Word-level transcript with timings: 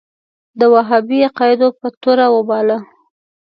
د 0.59 0.61
وهابي 0.73 1.19
عقایدو 1.27 1.67
په 1.79 1.87
تور 2.01 2.19
وباله. 2.35 2.77